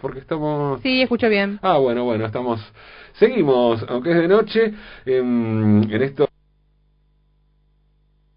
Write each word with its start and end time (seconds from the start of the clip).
porque 0.00 0.20
estamos... 0.20 0.80
Sí, 0.82 1.02
escucho 1.02 1.28
bien. 1.28 1.58
Ah, 1.62 1.78
bueno, 1.78 2.04
bueno, 2.04 2.26
estamos... 2.26 2.60
Seguimos, 3.14 3.84
aunque 3.88 4.10
es 4.10 4.16
de 4.16 4.28
noche, 4.28 4.74
en, 5.04 5.88
en 5.90 6.02
esto... 6.02 6.28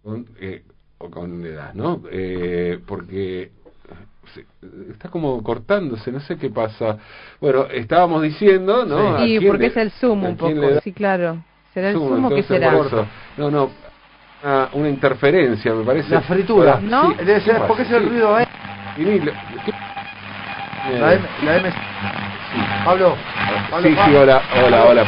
Con, 0.02 0.26
eh, 0.38 0.62
o 0.98 1.10
con 1.10 1.44
edad, 1.44 1.72
¿no? 1.74 2.02
Eh, 2.10 2.78
porque 2.86 3.50
está 4.90 5.08
como 5.08 5.42
cortándose, 5.42 6.10
no 6.10 6.20
sé 6.20 6.36
qué 6.36 6.50
pasa. 6.50 6.98
Bueno, 7.40 7.66
estábamos 7.66 8.22
diciendo, 8.22 8.84
¿no? 8.84 9.18
Sí, 9.18 9.38
porque 9.46 9.66
es 9.66 9.76
el 9.76 9.90
zoom 9.92 10.24
un 10.24 10.36
poco, 10.36 10.80
sí, 10.82 10.92
claro. 10.92 11.42
¿Será 11.72 11.90
el 11.90 11.96
zoom, 11.96 12.24
o 12.24 12.30
qué 12.30 12.42
será? 12.42 12.72
No, 13.36 13.50
no, 13.50 13.70
una, 14.42 14.68
una, 14.74 14.88
interferencia, 14.88 15.74
me 15.74 15.84
parece. 15.84 16.10
La 16.10 16.22
fritura, 16.22 16.80
¿no? 16.80 17.10
Sí, 17.10 17.24
Debe 17.24 17.40
ser, 17.40 17.66
¿por 17.66 17.76
qué 17.76 17.82
es 17.82 17.90
el 17.90 18.08
ruido 18.08 18.36
ahí? 18.36 18.46
La 20.92 21.14
M, 21.14 21.24
la 21.42 21.56
M. 21.56 21.70
Sí. 21.70 22.60
Pablo, 22.84 23.16
Pablo, 23.70 23.88
Sí, 23.88 23.96
sí, 24.04 24.14
hola, 24.14 24.42
hola, 24.62 24.84
hola. 24.84 25.04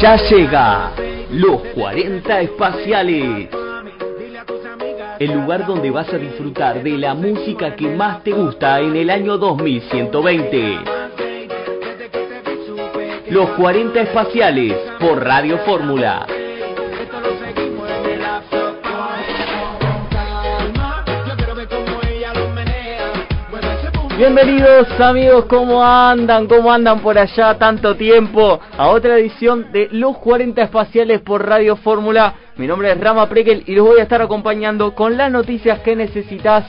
Ya 0.00 0.16
llega 0.16 0.92
los 1.32 1.60
40 1.74 2.40
espaciales. 2.40 3.48
El 5.18 5.32
lugar 5.32 5.66
donde 5.66 5.90
vas 5.90 6.08
a 6.12 6.18
disfrutar 6.18 6.84
de 6.84 6.96
la 6.96 7.14
música 7.14 7.74
que 7.74 7.88
más 7.88 8.22
te 8.22 8.30
gusta 8.30 8.80
en 8.80 8.94
el 8.94 9.10
año 9.10 9.36
2120. 9.36 10.99
Los 13.30 13.50
40 13.50 14.00
espaciales 14.00 14.74
por 14.98 15.22
Radio 15.22 15.58
Fórmula. 15.58 16.26
Bienvenidos 24.18 24.88
amigos, 25.00 25.44
¿cómo 25.44 25.80
andan? 25.84 26.48
¿Cómo 26.48 26.72
andan 26.72 26.98
por 26.98 27.16
allá 27.16 27.56
tanto 27.56 27.94
tiempo? 27.94 28.58
A 28.76 28.88
otra 28.88 29.16
edición 29.16 29.70
de 29.70 29.88
Los 29.92 30.18
40 30.18 30.62
Espaciales 30.62 31.20
por 31.20 31.46
Radio 31.46 31.76
Fórmula. 31.76 32.34
Mi 32.56 32.66
nombre 32.66 32.90
es 32.90 32.98
Rama 32.98 33.28
Prekel 33.28 33.62
y 33.64 33.76
los 33.76 33.86
voy 33.86 34.00
a 34.00 34.02
estar 34.02 34.20
acompañando 34.20 34.96
con 34.96 35.16
las 35.16 35.30
noticias 35.30 35.78
que 35.80 35.94
necesitas 35.94 36.66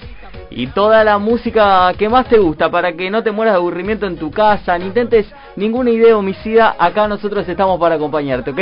y 0.51 0.67
toda 0.67 1.03
la 1.03 1.17
música 1.17 1.91
que 1.97 2.09
más 2.09 2.27
te 2.27 2.37
gusta 2.37 2.69
para 2.69 2.93
que 2.93 3.09
no 3.09 3.23
te 3.23 3.31
mueras 3.31 3.53
de 3.53 3.59
aburrimiento 3.59 4.05
en 4.05 4.17
tu 4.17 4.29
casa, 4.29 4.77
ni 4.77 4.85
intentes 4.85 5.25
ninguna 5.55 5.89
idea 5.89 6.17
homicida. 6.17 6.75
Acá 6.77 7.07
nosotros 7.07 7.47
estamos 7.47 7.79
para 7.79 7.95
acompañarte, 7.95 8.51
¿ok? 8.51 8.59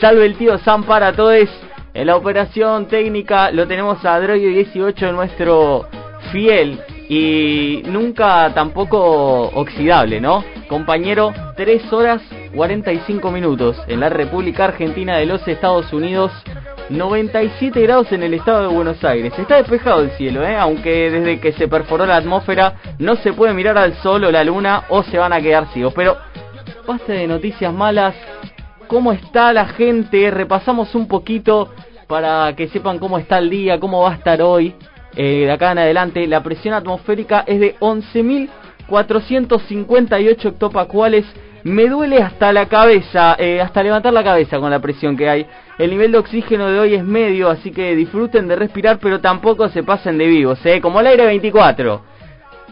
Salve 0.00 0.24
el 0.24 0.36
tío 0.36 0.56
Sam 0.58 0.84
para 0.84 1.12
todos. 1.12 1.48
En 1.94 2.06
la 2.06 2.16
operación 2.16 2.86
técnica 2.86 3.50
lo 3.50 3.66
tenemos 3.66 4.02
a 4.04 4.18
Droid18, 4.18 5.12
nuestro 5.12 5.86
fiel 6.30 6.80
y 7.08 7.82
nunca 7.86 8.50
tampoco 8.54 9.50
oxidable, 9.54 10.20
¿no? 10.20 10.42
Compañero, 10.68 11.34
3 11.56 11.92
horas 11.92 12.22
45 12.54 13.30
minutos 13.30 13.76
en 13.88 14.00
la 14.00 14.08
República 14.08 14.64
Argentina 14.64 15.18
de 15.18 15.26
los 15.26 15.46
Estados 15.46 15.92
Unidos, 15.92 16.32
97 16.96 17.80
grados 17.82 18.12
en 18.12 18.22
el 18.22 18.34
estado 18.34 18.68
de 18.68 18.74
Buenos 18.74 19.02
Aires. 19.04 19.32
Está 19.38 19.56
despejado 19.56 20.02
el 20.02 20.10
cielo, 20.12 20.44
¿eh? 20.44 20.56
Aunque 20.56 21.10
desde 21.10 21.40
que 21.40 21.52
se 21.52 21.68
perforó 21.68 22.06
la 22.06 22.16
atmósfera 22.16 22.74
no 22.98 23.16
se 23.16 23.32
puede 23.32 23.54
mirar 23.54 23.78
al 23.78 23.94
sol 23.94 24.24
o 24.24 24.30
la 24.30 24.44
luna 24.44 24.84
o 24.88 25.02
se 25.02 25.18
van 25.18 25.32
a 25.32 25.40
quedar 25.40 25.66
ciegos. 25.72 25.94
Pero 25.94 26.16
basta 26.86 27.12
de 27.12 27.26
noticias 27.26 27.72
malas. 27.72 28.14
¿Cómo 28.86 29.12
está 29.12 29.52
la 29.52 29.66
gente? 29.66 30.30
Repasamos 30.30 30.94
un 30.94 31.08
poquito 31.08 31.72
para 32.06 32.54
que 32.54 32.68
sepan 32.68 32.98
cómo 32.98 33.18
está 33.18 33.38
el 33.38 33.48
día, 33.48 33.80
cómo 33.80 34.02
va 34.02 34.12
a 34.12 34.16
estar 34.16 34.42
hoy 34.42 34.74
eh, 35.14 35.44
de 35.46 35.52
acá 35.52 35.72
en 35.72 35.78
adelante, 35.78 36.26
la 36.26 36.42
presión 36.42 36.74
atmosférica 36.74 37.44
es 37.46 37.60
de 37.60 37.76
11.458 37.80 40.46
hectopascales. 40.46 41.26
Me 41.64 41.88
duele 41.88 42.18
hasta 42.20 42.52
la 42.52 42.66
cabeza, 42.66 43.36
eh, 43.38 43.60
hasta 43.60 43.84
levantar 43.84 44.12
la 44.12 44.24
cabeza 44.24 44.58
con 44.58 44.70
la 44.70 44.80
presión 44.80 45.16
que 45.16 45.28
hay. 45.28 45.46
El 45.78 45.90
nivel 45.90 46.10
de 46.10 46.18
oxígeno 46.18 46.68
de 46.68 46.80
hoy 46.80 46.94
es 46.94 47.04
medio, 47.04 47.48
así 47.48 47.70
que 47.70 47.94
disfruten 47.94 48.48
de 48.48 48.56
respirar, 48.56 48.98
pero 48.98 49.20
tampoco 49.20 49.68
se 49.68 49.84
pasen 49.84 50.18
de 50.18 50.26
vivos, 50.26 50.58
¿eh? 50.66 50.80
como 50.80 51.00
el 51.00 51.06
aire 51.06 51.24
24. 51.26 52.02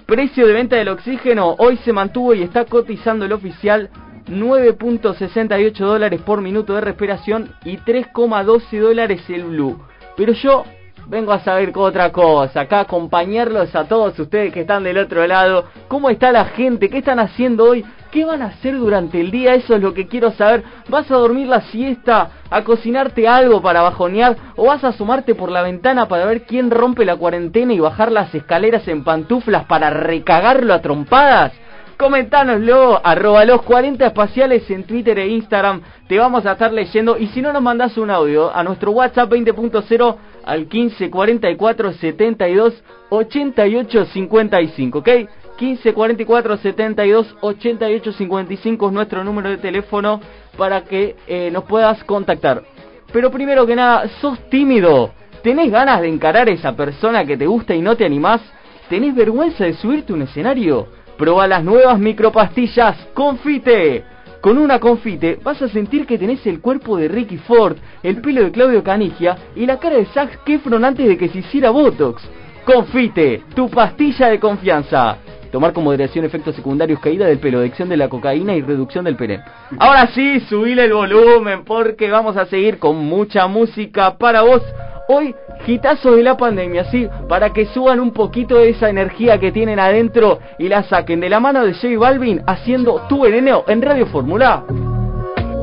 Precio 0.07 0.45
de 0.45 0.53
venta 0.53 0.75
del 0.75 0.89
oxígeno 0.89 1.55
hoy 1.59 1.77
se 1.79 1.93
mantuvo 1.93 2.35
y 2.35 2.43
está 2.43 2.65
cotizando 2.65 3.25
el 3.25 3.33
oficial 3.33 3.91
9.68 4.29 5.79
dólares 5.79 6.21
por 6.23 6.41
minuto 6.41 6.75
de 6.75 6.81
respiración 6.81 7.55
y 7.65 7.77
3,12 7.77 8.81
dólares 8.81 9.23
el 9.29 9.45
blue. 9.45 9.81
Pero 10.17 10.33
yo 10.33 10.65
vengo 11.07 11.33
a 11.33 11.41
saber 11.41 11.73
otra 11.75 12.13
cosa, 12.13 12.63
acá 12.63 12.81
acompañarlos 12.81 13.75
a 13.75 13.85
todos 13.85 14.19
ustedes 14.19 14.53
que 14.53 14.61
están 14.61 14.85
del 14.85 14.99
otro 14.99 15.27
lado, 15.27 15.65
cómo 15.89 16.11
está 16.11 16.33
la 16.33 16.47
gente, 16.47 16.89
qué 16.89 16.99
están 16.99 17.19
haciendo 17.19 17.65
hoy, 17.65 17.85
qué 18.11 18.25
van 18.25 18.43
a 18.43 18.47
hacer 18.47 18.77
durante 18.79 19.21
el 19.21 19.31
día, 19.31 19.55
eso 19.55 19.75
es 19.77 19.83
lo 19.83 19.95
que 19.95 20.07
quiero 20.07 20.31
saber, 20.33 20.65
vas 20.89 21.11
a 21.11 21.17
dormir 21.17 21.49
la 21.49 21.63
siesta, 21.63 22.31
a 22.51 22.63
cocinarte 22.63 23.29
algo 23.29 23.63
para 23.63 23.83
bajonear 23.83 24.37
o 24.57 24.67
vas 24.67 24.85
a 24.85 24.89
asomarte 24.89 25.35
por 25.35 25.51
la 25.51 25.63
ventana 25.63 26.09
para 26.09 26.27
ver 26.27 26.43
quién 26.43 26.71
rompe 26.71 27.05
la 27.05 27.17
cuarentena 27.17 27.73
y 27.73 27.81
bajar 27.81 28.13
las 28.13 28.35
escaleras 28.35 28.87
en 28.89 29.05
pantuflas 29.05 29.65
para 29.67 29.91
recagarlo 29.91 30.75
a 30.75 30.81
trompadas. 30.81 31.53
Comentánoslo, 32.01 32.99
arroba 33.05 33.45
los 33.45 33.61
40 33.61 34.07
espaciales 34.07 34.71
en 34.71 34.85
Twitter 34.85 35.19
e 35.19 35.29
Instagram. 35.29 35.83
Te 36.09 36.19
vamos 36.19 36.47
a 36.47 36.53
estar 36.53 36.73
leyendo. 36.73 37.19
Y 37.19 37.27
si 37.27 37.43
no 37.43 37.53
nos 37.53 37.61
mandas 37.61 37.99
un 37.99 38.09
audio 38.09 38.51
a 38.57 38.63
nuestro 38.63 38.93
WhatsApp 38.93 39.31
20.0 39.31 40.17
al 40.51 40.67
15 40.67 41.11
44 41.11 41.93
72 41.93 42.83
88 43.09 44.05
55, 44.07 44.99
¿ok? 44.99 45.09
15 45.57 45.95
44 45.95 46.57
72 46.57 47.37
88 47.41 48.13
55 48.13 48.87
es 48.89 48.93
nuestro 48.93 49.23
número 49.23 49.49
de 49.51 49.59
teléfono 49.59 50.21
para 50.59 50.83
que 50.83 51.15
eh, 51.29 51.51
nos 51.53 51.65
puedas 51.65 52.03
contactar. 52.03 52.65
Pero 53.13 53.31
primero 53.31 53.65
que 53.65 53.77
nada, 53.77 54.09
sos 54.21 54.41
tímido. 54.51 55.13
¿Tenés 55.45 55.71
ganas 55.71 56.01
de 56.01 56.09
encarar 56.09 56.49
a 56.49 56.53
esa 56.53 56.75
persona 56.75 57.25
que 57.25 57.37
te 57.37 57.47
gusta 57.47 57.73
y 57.77 57.81
no 57.81 57.97
te 57.97 58.05
animás? 58.05 58.41
¿Tenés 58.89 59.15
vergüenza 59.15 59.65
de 59.65 59.75
subirte 59.75 60.13
a 60.13 60.17
un 60.17 60.23
escenario? 60.23 60.89
Proba 61.17 61.47
las 61.47 61.63
nuevas 61.63 61.97
micropastillas 62.01 62.97
Confite. 63.15 64.03
Con 64.41 64.57
una 64.57 64.79
confite 64.79 65.39
vas 65.43 65.61
a 65.61 65.69
sentir 65.69 66.07
que 66.07 66.17
tenés 66.17 66.47
el 66.47 66.61
cuerpo 66.61 66.97
de 66.97 67.09
Ricky 67.09 67.37
Ford, 67.37 67.77
el 68.03 68.23
pelo 68.23 68.43
de 68.43 68.51
Claudio 68.51 68.83
Canigia 68.83 69.37
y 69.55 69.67
la 69.67 69.79
cara 69.79 69.97
de 69.97 70.07
Zac 70.07 70.49
Efron 70.49 70.83
antes 70.83 71.07
de 71.07 71.19
que 71.19 71.29
se 71.29 71.41
hiciera 71.41 71.69
Botox. 71.69 72.23
Confite, 72.65 73.43
tu 73.55 73.69
pastilla 73.69 74.29
de 74.29 74.41
confianza. 74.41 75.19
Tomar 75.51 75.73
con 75.73 75.85
moderación 75.85 76.25
efectos 76.25 76.55
secundarios, 76.55 77.01
caída 77.01 77.27
del 77.27 77.39
pelo, 77.39 77.59
adicción 77.59 77.89
de 77.89 77.97
la 77.97 78.09
cocaína 78.09 78.55
y 78.55 78.63
reducción 78.63 79.05
del 79.05 79.17
pene. 79.17 79.43
Ahora 79.79 80.07
sí, 80.15 80.41
subile 80.41 80.85
el 80.85 80.93
volumen 80.93 81.65
porque 81.65 82.11
vamos 82.11 82.37
a 82.37 82.47
seguir 82.47 82.79
con 82.79 82.97
mucha 82.97 83.47
música 83.49 84.17
para 84.17 84.43
vos. 84.43 84.63
Hoy, 85.09 85.35
gitazos 85.67 86.17
de 86.17 86.23
la 86.23 86.37
pandemia, 86.37 86.85
¿sí? 86.85 87.09
Para 87.29 87.53
que 87.53 87.67
suban 87.67 87.99
un 87.99 88.13
poquito 88.13 88.59
de 88.59 88.71
esa 88.71 88.89
energía 88.89 89.39
que 89.39 89.51
tienen 89.51 89.81
adentro 89.81 90.39
y 90.59 90.69
la 90.69 90.85
saquen 90.85 91.19
de 91.19 91.29
la 91.29 91.41
mano 91.41 91.65
de 91.65 91.75
J 91.75 91.99
Balvin 91.99 92.43
haciendo 92.47 93.03
tu 93.09 93.23
veneno 93.23 93.65
en 93.67 93.83
Radio 93.83 94.07
Fórmula. 94.07 94.63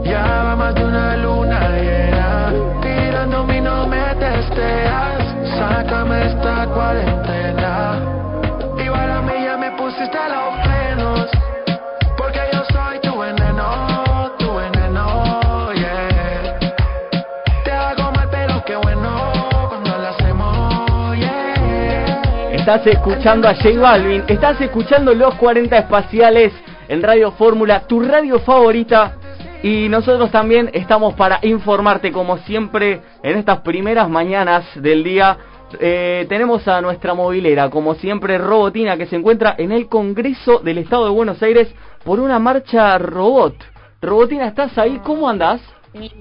Ya 0.03 0.55
Estás 22.67 22.85
escuchando 22.87 23.47
a 23.47 23.55
J 23.55 23.79
Balvin, 23.79 24.25
estás 24.28 24.59
escuchando 24.59 25.14
los 25.14 25.35
40 25.35 25.78
espaciales 25.78 26.52
en 26.90 27.02
Radio 27.02 27.31
Fórmula, 27.31 27.87
tu 27.87 28.02
radio 28.02 28.40
favorita. 28.40 29.16
Y 29.64 29.87
nosotros 29.87 30.31
también 30.31 30.69
estamos 30.73 31.14
para 31.14 31.40
informarte 31.43 32.11
como 32.11 32.40
siempre 32.40 32.99
en 33.23 33.37
estas 33.37 33.61
primeras 33.61 34.09
mañanas 34.09 34.66
del 34.75 35.02
día. 35.02 35.37
Eh, 35.79 36.25
tenemos 36.28 36.67
a 36.67 36.81
nuestra 36.81 37.14
movilera, 37.14 37.69
como 37.69 37.96
siempre, 37.96 38.37
Robotina, 38.37 38.97
que 38.97 39.05
se 39.05 39.16
encuentra 39.16 39.55
en 39.58 39.72
el 39.72 39.87
Congreso 39.87 40.59
del 40.59 40.79
Estado 40.79 41.05
de 41.05 41.11
Buenos 41.11 41.41
Aires 41.41 41.73
por 42.03 42.19
una 42.19 42.37
marcha 42.37 42.97
robot. 42.97 43.55
Robotina, 44.02 44.46
¿estás 44.46 44.78
ahí? 44.78 44.99
¿Cómo 45.05 45.29
andás? 45.29 45.61
Me 45.93 46.11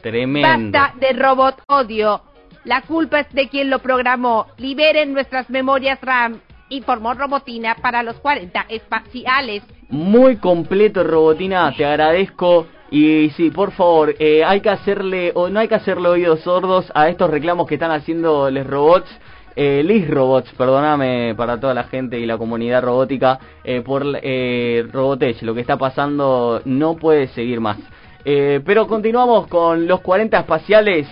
tremendo. 0.01 0.49
Basta 0.49 0.95
de 0.99 1.13
robot 1.13 1.61
odio. 1.67 2.23
La 2.65 2.81
culpa 2.83 3.19
es 3.21 3.31
de 3.33 3.49
quien 3.49 3.69
lo 3.69 3.81
programó. 3.81 4.47
Liberen 4.57 5.13
nuestras 5.13 5.51
memorias 5.51 6.01
RAM. 6.01 6.41
Informó 6.69 7.15
Robotina 7.15 7.75
para 7.75 8.05
los 8.05 8.21
40 8.21 8.67
espaciales. 8.69 9.65
Muy 9.93 10.37
completo, 10.37 11.05
Robotina. 11.05 11.71
Te 11.77 11.85
agradezco 11.85 12.67
y 12.91 13.29
sí, 13.37 13.51
por 13.51 13.73
favor, 13.73 14.15
eh, 14.19 14.43
hay 14.43 14.63
que 14.63 14.71
hacerle, 14.71 15.33
o 15.35 15.51
no 15.51 15.61
hay 15.61 15.69
que 15.69 15.75
hacerle 15.75 16.09
oídos 16.09 16.41
sordos 16.41 16.91
a 16.95 17.11
estos 17.11 17.29
reclamos 17.29 17.67
que 17.67 17.75
están 17.75 17.91
haciendo 17.91 18.51
los 18.51 18.67
robots, 18.67 19.11
eh, 19.55 20.07
robots, 20.09 20.51
perdóname 20.57 21.35
para 21.37 21.61
toda 21.61 21.75
la 21.75 21.85
gente 21.85 22.19
y 22.19 22.25
la 22.25 22.39
comunidad 22.39 22.83
robótica, 22.83 23.39
eh, 23.65 23.83
por 23.83 24.03
eh, 24.23 24.87
Robotech, 24.91 25.43
lo 25.43 25.55
que 25.55 25.61
está 25.61 25.77
pasando 25.77 26.63
no 26.65 26.97
puede 26.97 27.27
seguir 27.29 27.61
más. 27.61 27.77
Eh, 28.25 28.63
pero 28.65 28.87
continuamos 28.87 29.47
con 29.47 29.87
los 29.87 30.01
40 30.01 30.39
espaciales 30.39 31.07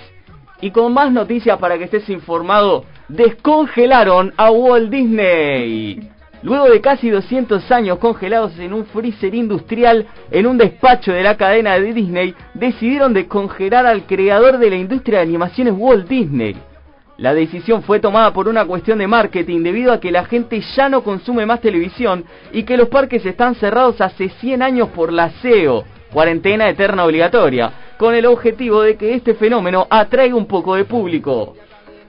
y 0.62 0.71
con 0.71 0.94
más 0.94 1.12
noticias 1.12 1.59
para 1.59 1.77
que 1.77 1.85
estés 1.85 2.09
informado. 2.09 2.87
Descongelaron 3.09 4.32
a 4.38 4.50
Walt 4.50 4.88
Disney. 4.88 6.11
Luego 6.42 6.70
de 6.70 6.81
casi 6.81 7.10
200 7.10 7.70
años 7.70 7.98
congelados 7.98 8.58
en 8.58 8.72
un 8.72 8.87
freezer 8.87 9.34
industrial 9.34 10.06
en 10.31 10.46
un 10.46 10.56
despacho 10.56 11.12
de 11.12 11.22
la 11.22 11.37
cadena 11.37 11.78
de 11.78 11.92
Disney, 11.92 12.34
decidieron 12.54 13.12
descongelar 13.12 13.84
al 13.84 14.04
creador 14.06 14.58
de 14.58 14.70
la 14.70 14.76
industria 14.76 15.19
de 15.19 15.25
animaciones 15.25 15.75
Walt 15.76 16.08
Disney. 16.08 16.56
La 17.19 17.34
decisión 17.34 17.82
fue 17.82 18.00
tomada 18.00 18.32
por 18.32 18.48
una 18.48 18.64
cuestión 18.64 18.98
de 18.98 19.06
marketing 19.06 19.62
debido 19.62 19.92
a 19.92 20.00
que 20.00 20.10
la 20.10 20.25
gente 20.25 20.62
ya 20.75 20.88
no 20.88 21.02
consume 21.02 21.44
más 21.44 21.60
televisión 21.60 22.25
y 22.50 22.62
que 22.62 22.78
los 22.78 22.88
parques 22.88 23.26
están 23.26 23.54
cerrados 23.56 24.00
hace 24.00 24.31
100 24.31 24.62
años 24.62 24.88
por 24.88 25.12
la 25.12 25.28
SEO, 25.43 25.84
cuarentena 26.10 26.70
eterna 26.70 27.04
obligatoria, 27.04 27.70
con 27.98 28.14
el 28.14 28.25
objetivo 28.25 28.81
de 28.81 28.96
que 28.96 29.12
este 29.12 29.34
fenómeno 29.34 29.86
atraiga 29.90 30.34
un 30.34 30.46
poco 30.46 30.75
de 30.75 30.86
público. 30.86 31.54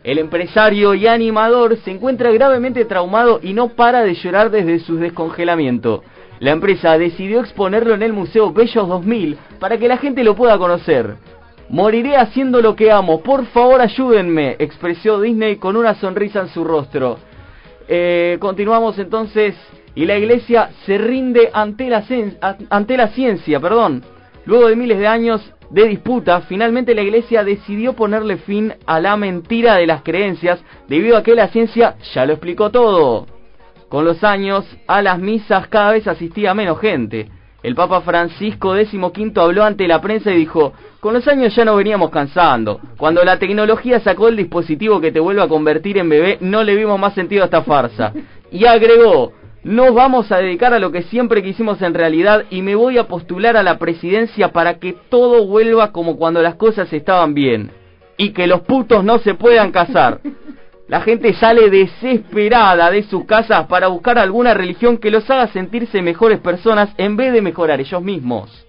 El 0.04 0.18
empresario 0.18 0.96
y 0.96 1.06
animador 1.06 1.78
se 1.78 1.92
encuentra 1.92 2.32
gravemente 2.32 2.86
traumado 2.86 3.40
y 3.44 3.54
no 3.54 3.70
para 3.70 4.02
de 4.02 4.16
llorar 4.16 4.50
desde 4.50 4.80
su 4.80 4.96
descongelamiento. 4.98 6.04
La 6.40 6.52
empresa 6.52 6.98
decidió 6.98 7.40
exponerlo 7.40 7.94
en 7.94 8.02
el 8.02 8.12
Museo 8.12 8.52
Bellos 8.52 8.88
2000 8.88 9.38
para 9.60 9.78
que 9.78 9.88
la 9.88 9.98
gente 9.98 10.24
lo 10.24 10.36
pueda 10.36 10.58
conocer. 10.58 11.18
Moriré 11.70 12.18
haciendo 12.18 12.62
lo 12.62 12.76
que 12.76 12.92
amo, 12.92 13.22
por 13.22 13.46
favor 13.46 13.80
ayúdenme, 13.80 14.56
expresó 14.58 15.22
Disney 15.22 15.58
con 15.58 15.78
una 15.78 15.94
sonrisa 15.94 16.42
en 16.42 16.50
su 16.50 16.64
rostro. 16.64 17.20
Eh, 17.88 18.38
continuamos 18.40 18.98
entonces, 18.98 19.56
y 19.94 20.06
la 20.06 20.18
iglesia 20.18 20.72
se 20.86 20.98
rinde 20.98 21.52
ante 21.54 21.90
la, 21.90 22.04
ante 22.70 22.98
la 22.98 23.10
ciencia, 23.10 23.60
perdón. 23.60 24.04
Luego 24.46 24.68
de 24.68 24.76
miles 24.76 24.98
de 24.98 25.08
años, 25.08 25.54
de 25.72 25.88
disputa, 25.88 26.42
finalmente 26.42 26.94
la 26.94 27.02
iglesia 27.02 27.44
decidió 27.44 27.94
ponerle 27.94 28.38
fin 28.38 28.74
a 28.86 29.00
la 29.00 29.16
mentira 29.16 29.76
de 29.76 29.88
las 29.88 30.04
creencias 30.04 30.64
debido 30.88 31.16
a 31.16 31.24
que 31.24 31.34
la 31.34 31.48
ciencia 31.48 31.96
ya 32.14 32.26
lo 32.26 32.34
explicó 32.34 32.70
todo. 32.70 33.26
Con 33.88 34.04
los 34.04 34.24
años, 34.24 34.66
a 34.88 35.02
las 35.02 35.20
misas 35.20 35.68
cada 35.68 35.92
vez 35.92 36.08
asistía 36.08 36.54
menos 36.54 36.80
gente. 36.80 37.30
El 37.64 37.76
Papa 37.76 38.02
Francisco 38.02 38.76
XV 38.76 39.38
habló 39.40 39.64
ante 39.64 39.88
la 39.88 40.02
prensa 40.02 40.32
y 40.32 40.38
dijo, 40.38 40.74
con 41.00 41.14
los 41.14 41.28
años 41.28 41.56
ya 41.56 41.64
nos 41.64 41.78
veníamos 41.78 42.10
cansando. 42.10 42.80
Cuando 42.98 43.24
la 43.24 43.40
tecnología 43.40 44.00
sacó 44.00 44.28
el 44.28 44.36
dispositivo 44.36 45.00
que 45.00 45.12
te 45.12 45.20
vuelve 45.20 45.42
a 45.42 45.48
convertir 45.48 45.98
en 45.98 46.10
bebé, 46.10 46.38
no 46.42 46.64
le 46.64 46.76
vimos 46.76 47.00
más 47.00 47.14
sentido 47.14 47.44
a 47.44 47.46
esta 47.46 47.64
farsa. 47.64 48.14
Y 48.52 48.66
agregó, 48.66 49.32
nos 49.64 49.94
vamos 49.94 50.32
a 50.32 50.38
dedicar 50.38 50.74
a 50.74 50.80
lo 50.80 50.92
que 50.92 51.04
siempre 51.04 51.44
quisimos 51.44 51.82
en 51.82 51.94
realidad 51.94 52.46
y 52.50 52.64
me 52.64 52.74
voy 52.74 52.98
a 52.98 53.08
postular 53.08 53.58
a 53.58 53.64
la 53.64 53.78
presidencia 53.78 54.52
para 54.52 54.80
que 54.80 54.94
todo 55.10 55.46
vuelva 55.46 55.92
como 55.92 56.18
cuando 56.18 56.42
las 56.42 56.56
cosas 56.56 56.92
estaban 56.92 57.34
bien. 57.34 57.72
Y 58.18 58.32
que 58.32 58.48
los 58.48 58.62
putos 58.62 59.04
no 59.04 59.20
se 59.20 59.36
puedan 59.36 59.72
casar. 59.72 60.20
La 60.88 61.02
gente 61.02 61.34
sale 61.34 61.70
desesperada 61.70 62.92
de 62.92 63.04
sus 63.04 63.26
casas 63.26 63.68
para 63.68 63.88
buscar 63.88 64.18
alguna 64.18 64.54
religión 64.54 64.98
que 64.98 65.12
los 65.12 65.30
haga 65.30 65.48
sentirse 65.48 66.02
mejores 66.02 66.40
personas 66.40 66.90
en 66.98 67.16
vez 67.16 67.32
de 67.32 67.42
mejorar 67.42 67.80
ellos 67.80 68.02
mismos. 68.02 68.66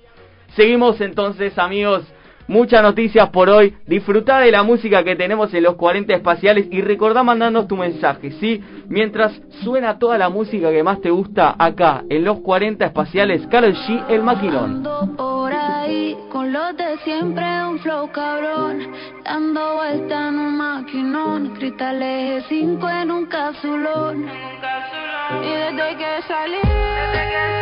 Seguimos 0.55 1.01
entonces 1.01 1.59
amigos 1.59 2.05
Muchas 2.53 2.83
noticias 2.83 3.31
por 3.31 3.49
hoy. 3.49 3.75
Disfruta 3.87 4.39
de 4.39 4.51
la 4.51 4.63
música 4.63 5.03
que 5.03 5.17
tenemos 5.17 5.55
en 5.55 5.63
los 5.63 5.77
40 5.77 6.13
espaciales 6.13 6.67
y 6.71 6.83
recordá 6.83 7.23
mandarnos 7.23 7.67
tu 7.67 7.79
mensaje, 7.79 8.31
¿sí? 8.33 8.63
Mientras 8.89 9.41
suena 9.65 9.99
toda 9.99 10.19
la 10.19 10.29
música 10.29 10.71
que 10.71 10.83
más 10.83 11.01
te 11.01 11.09
gusta 11.09 11.57
acá 11.59 12.05
en 12.11 12.27
los 12.27 12.41
40 12.41 12.85
espaciales, 12.85 13.47
Carol 13.47 13.73
G, 13.73 14.05
el 14.11 14.23
maquinón. 14.23 14.83
por 15.17 15.51
ahí 15.51 16.15
con 16.31 16.53
los 16.53 16.77
de 16.77 16.99
siempre, 17.05 17.43
un 17.65 17.79
flow 17.79 18.13
cabrón. 18.13 18.81
Dando 19.25 19.77
vuelta 19.77 20.29
en 20.29 20.39
un 20.39 20.59
maquinón. 20.59 21.55
Cristales 21.55 22.45
5 22.51 22.87
en 22.87 23.11
un 23.13 23.27
capsulón. 23.29 24.27
Y 25.41 25.97
que 25.97 27.62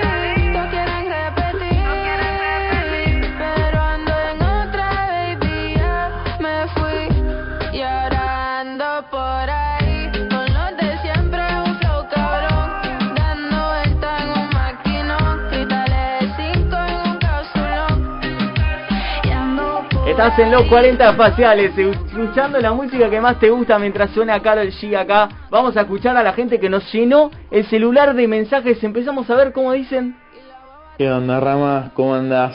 Estás 20.21 20.39
en 20.39 20.51
los 20.51 20.65
40 20.65 21.15
faciales, 21.15 21.73
escuchando 21.79 22.61
la 22.61 22.75
música 22.75 23.09
que 23.09 23.23
más 23.23 23.41
te 23.41 23.49
gusta 23.49 23.79
mientras 23.79 24.11
suena 24.11 24.39
Carol 24.43 24.69
G 24.69 24.95
acá. 24.95 25.31
Vamos 25.51 25.75
a 25.79 25.81
escuchar 25.81 26.15
a 26.15 26.23
la 26.23 26.35
gente 26.35 26.61
que 26.61 26.69
nos 26.69 26.93
llenó 26.93 27.31
el 27.51 27.65
celular 27.65 28.15
de 28.15 28.29
mensajes. 28.29 28.85
Empezamos 28.85 29.31
a 29.31 29.35
ver 29.35 29.55
cómo 29.55 29.73
dicen. 29.73 30.15
¿Qué 30.99 31.11
onda, 31.11 31.41
Rama? 31.41 31.93
¿Cómo 31.95 32.15
andás? 32.15 32.55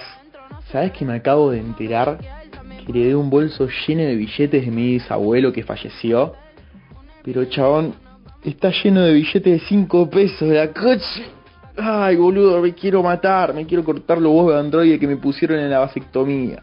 ¿Sabes 0.72 0.92
que 0.92 1.06
me 1.06 1.16
acabo 1.16 1.50
de 1.50 1.58
enterar 1.58 2.20
que 2.86 2.92
heredé 2.92 3.16
un 3.16 3.32
bolso 3.32 3.68
lleno 3.88 4.04
de 4.04 4.16
billetes 4.16 4.64
de 4.64 4.72
mi 4.72 4.86
bisabuelo 4.92 5.52
que 5.52 5.64
falleció? 5.64 6.34
Pero 7.24 7.46
chabón, 7.46 7.96
está 8.44 8.70
lleno 8.70 9.02
de 9.02 9.14
billetes 9.14 9.44
de 9.44 9.60
5 9.68 10.08
pesos 10.12 10.48
de 10.48 10.54
la 10.54 10.72
coche. 10.72 11.26
Ay, 11.76 12.16
boludo, 12.16 12.62
me 12.62 12.76
quiero 12.76 13.02
matar, 13.02 13.56
me 13.56 13.66
quiero 13.66 13.84
cortar 13.84 14.20
los 14.20 14.32
huevos 14.32 14.54
de 14.54 14.60
androide 14.60 15.00
que 15.00 15.08
me 15.08 15.18
pusieron 15.18 15.58
en 15.58 15.72
la 15.72 15.80
vasectomía. 15.80 16.62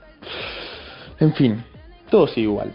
En 1.22 1.32
fin, 1.34 1.62
todo 2.10 2.26
sigue 2.26 2.48
igual. 2.48 2.72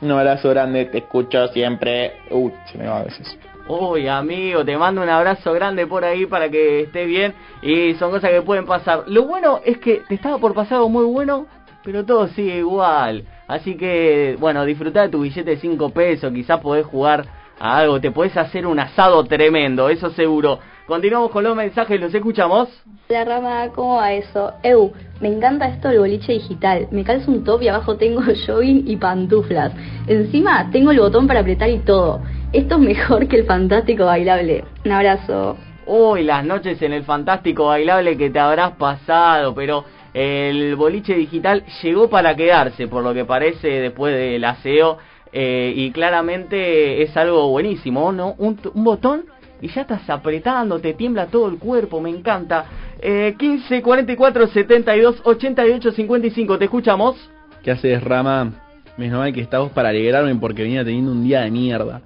Un 0.00 0.10
abrazo 0.10 0.48
grande, 0.48 0.86
te 0.86 0.98
escucho 0.98 1.48
siempre. 1.48 2.14
Uy, 2.30 2.50
se 2.72 2.78
me 2.78 2.86
va 2.86 3.00
a 3.00 3.04
veces. 3.04 3.38
Uy, 3.68 4.08
amigo, 4.08 4.64
te 4.64 4.74
mando 4.78 5.02
un 5.02 5.08
abrazo 5.10 5.52
grande 5.52 5.86
por 5.86 6.02
ahí 6.02 6.24
para 6.24 6.48
que 6.48 6.80
estés 6.80 7.06
bien. 7.06 7.34
Y 7.60 7.92
son 7.96 8.10
cosas 8.10 8.30
que 8.30 8.40
pueden 8.40 8.64
pasar. 8.64 9.04
Lo 9.08 9.24
bueno 9.24 9.60
es 9.62 9.76
que 9.76 10.00
te 10.08 10.14
estaba 10.14 10.38
por 10.38 10.54
pasar 10.54 10.76
algo 10.76 10.88
muy 10.88 11.04
bueno, 11.04 11.46
pero 11.84 12.06
todo 12.06 12.26
sigue 12.28 12.56
igual. 12.56 13.26
Así 13.48 13.76
que, 13.76 14.38
bueno, 14.40 14.64
disfruta 14.64 15.02
de 15.02 15.10
tu 15.10 15.20
billete 15.20 15.50
de 15.50 15.56
5 15.58 15.90
pesos. 15.90 16.32
Quizás 16.32 16.60
podés 16.60 16.86
jugar 16.86 17.26
algo, 17.60 18.00
te 18.00 18.10
puedes 18.10 18.34
hacer 18.38 18.66
un 18.66 18.80
asado 18.80 19.22
tremendo, 19.24 19.90
eso 19.90 20.08
seguro. 20.08 20.58
Continuamos 20.86 21.30
con 21.30 21.44
los 21.44 21.56
mensajes, 21.56 21.98
¿los 21.98 22.14
escuchamos? 22.14 22.68
La 23.08 23.24
rama, 23.24 23.70
¿cómo 23.74 23.96
va 23.96 24.12
eso? 24.12 24.52
Eu, 24.62 24.92
me 25.18 25.28
encanta 25.28 25.66
esto 25.66 25.88
del 25.88 25.98
boliche 25.98 26.34
digital. 26.34 26.88
Me 26.90 27.02
calzo 27.04 27.30
un 27.30 27.42
top 27.42 27.62
y 27.62 27.68
abajo 27.68 27.96
tengo 27.96 28.20
jogging 28.46 28.84
y 28.86 28.96
pantuflas. 28.96 29.72
Encima 30.06 30.68
tengo 30.70 30.90
el 30.90 31.00
botón 31.00 31.26
para 31.26 31.40
apretar 31.40 31.70
y 31.70 31.78
todo. 31.78 32.20
Esto 32.52 32.74
es 32.74 32.80
mejor 32.82 33.26
que 33.28 33.36
el 33.36 33.46
fantástico 33.46 34.04
bailable. 34.04 34.62
Un 34.84 34.92
abrazo. 34.92 35.56
Uy, 35.86 36.22
las 36.22 36.44
noches 36.44 36.80
en 36.82 36.92
el 36.92 37.04
fantástico 37.04 37.66
bailable 37.66 38.18
que 38.18 38.28
te 38.28 38.38
habrás 38.38 38.72
pasado, 38.72 39.54
pero 39.54 39.86
el 40.12 40.76
boliche 40.76 41.14
digital 41.14 41.64
llegó 41.82 42.10
para 42.10 42.36
quedarse, 42.36 42.88
por 42.88 43.02
lo 43.02 43.14
que 43.14 43.24
parece 43.24 43.68
después 43.68 44.14
del 44.14 44.44
aseo, 44.44 44.98
eh, 45.36 45.72
y 45.74 45.90
claramente 45.90 47.02
es 47.02 47.16
algo 47.16 47.48
buenísimo, 47.48 48.12
¿no? 48.12 48.36
Un, 48.38 48.56
botón 48.74 49.24
y 49.60 49.68
ya 49.68 49.82
estás 49.82 50.08
apretando, 50.10 50.78
te 50.78 50.94
tiembla 50.94 51.26
todo 51.26 51.48
el 51.48 51.58
cuerpo, 51.58 52.00
me 52.00 52.10
encanta. 52.10 52.66
Eh, 53.00 53.34
15 53.38 53.82
44 53.82 54.46
72 54.48 55.22
88 55.24 55.92
55, 55.92 56.58
¿te 56.58 56.64
escuchamos? 56.64 57.30
¿Qué 57.62 57.70
haces, 57.70 58.02
Rama? 58.02 58.52
Menos 58.96 59.18
mal 59.18 59.32
que 59.32 59.40
estamos 59.40 59.72
para 59.72 59.88
alegrarme 59.88 60.34
porque 60.36 60.62
venía 60.62 60.84
teniendo 60.84 61.12
un 61.12 61.24
día 61.24 61.40
de 61.40 61.50
mierda. 61.50 62.02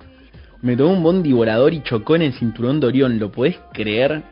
Me 0.62 0.76
tomó 0.76 0.92
un 0.92 1.02
bondi 1.02 1.32
volador 1.32 1.72
y 1.72 1.82
chocó 1.82 2.16
en 2.16 2.22
el 2.22 2.32
cinturón 2.32 2.80
de 2.80 2.86
Orión, 2.86 3.18
¿lo 3.18 3.30
podés 3.30 3.58
creer? 3.72 4.22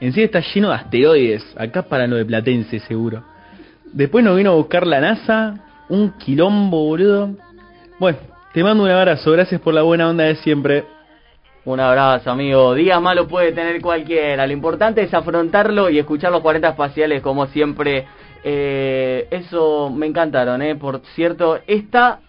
En 0.00 0.12
sí 0.12 0.22
está 0.22 0.40
lleno 0.40 0.68
de 0.68 0.74
asteroides, 0.76 1.44
acá 1.56 1.82
para 1.82 2.06
lo 2.06 2.16
de 2.16 2.24
Platense 2.24 2.80
seguro. 2.80 3.24
Después 3.92 4.24
nos 4.24 4.36
vino 4.36 4.50
a 4.50 4.54
buscar 4.54 4.86
la 4.86 5.00
NASA, 5.00 5.54
un 5.88 6.10
quilombo, 6.12 6.84
boludo. 6.84 7.30
Bueno, 7.98 8.18
te 8.52 8.62
mando 8.62 8.84
un 8.84 8.90
abrazo, 8.90 9.30
gracias 9.32 9.60
por 9.60 9.74
la 9.74 9.82
buena 9.82 10.08
onda 10.08 10.24
de 10.24 10.36
siempre. 10.36 10.84
Un 11.66 11.80
abrazo, 11.80 12.30
amigo. 12.30 12.74
Día 12.74 13.00
malo 13.00 13.26
puede 13.26 13.52
tener 13.52 13.80
cualquiera. 13.80 14.46
Lo 14.46 14.52
importante 14.52 15.00
es 15.00 15.14
afrontarlo 15.14 15.88
y 15.88 15.98
escuchar 15.98 16.30
los 16.30 16.42
40 16.42 16.68
espaciales 16.68 17.22
como 17.22 17.46
siempre. 17.46 18.06
Eh, 18.44 19.26
eso 19.30 19.88
me 19.88 20.04
encantaron, 20.04 20.60
¿eh? 20.60 20.76
Por 20.76 21.00
cierto, 21.14 21.58
está 21.66 22.20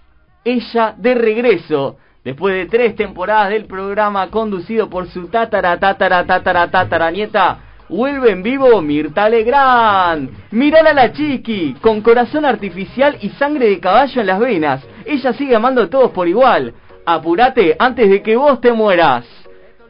ella 0.45 0.95
de 0.97 1.15
regreso 1.15 1.97
después 2.23 2.55
de 2.55 2.65
tres 2.67 2.95
temporadas 2.95 3.49
del 3.49 3.65
programa 3.65 4.29
conducido 4.31 4.89
por 4.89 5.07
su 5.09 5.27
tatara, 5.27 5.77
tatara, 5.79 6.25
tatara, 6.25 6.71
tatara 6.71 7.11
nieta, 7.11 7.59
vuelve 7.89 8.31
en 8.31 8.41
vivo 8.41 8.81
Mirta 8.81 9.27
Legrand. 9.27 10.29
Mirala 10.51 10.91
a 10.91 10.93
la 10.93 11.11
chiqui, 11.11 11.75
con 11.81 11.99
corazón 11.99 12.45
artificial 12.45 13.17
y 13.21 13.29
sangre 13.31 13.67
de 13.69 13.81
caballo 13.81 14.21
en 14.21 14.27
las 14.27 14.39
venas. 14.39 14.87
Ella 15.05 15.33
sigue 15.33 15.57
amando 15.57 15.81
a 15.81 15.89
todos 15.89 16.11
por 16.11 16.25
igual. 16.25 16.73
Apúrate 17.05 17.75
antes 17.77 18.09
de 18.09 18.21
que 18.21 18.35
vos 18.35 18.59
te 18.59 18.71
mueras. 18.73 19.25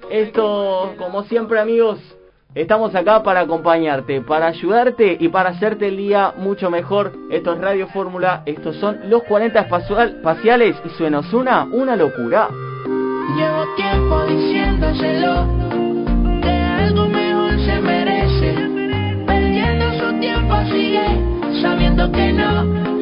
Esto, 0.10 0.94
como 0.98 1.24
siempre 1.24 1.60
amigos, 1.60 2.00
Estamos 2.56 2.96
acá 2.96 3.22
para 3.22 3.42
acompañarte, 3.42 4.22
para 4.22 4.48
ayudarte 4.48 5.18
y 5.20 5.28
para 5.28 5.50
hacerte 5.50 5.90
el 5.90 5.98
día 5.98 6.34
mucho 6.38 6.72
mejor. 6.72 7.12
Esto 7.30 7.52
es 7.52 7.60
Radio 7.60 7.90
Fórmula, 7.90 8.44
estos 8.46 8.78
son 8.78 9.10
los 9.10 9.24
40 9.24 9.60
espaciales 9.60 10.78
y 10.86 10.90
suena 10.92 11.20
una, 11.34 11.66
una 11.66 11.98
locura. 11.98 12.48
Llevo 13.36 13.76
tiempo 13.76 14.26
diciéndoselo, 14.26 15.48
que 16.42 16.50
algo 16.50 17.08
mejor 17.10 17.60
se 17.60 17.82
merece. 17.82 18.56
Su 20.00 20.20
tiempo 20.22 20.56
sigue, 20.72 21.62
sabiendo 21.62 22.10
que 22.10 22.32
no 22.32 22.95